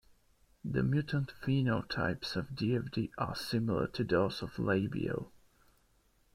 [0.65, 5.31] The mutant phenotypes of "Dfd" are similar to those of labial.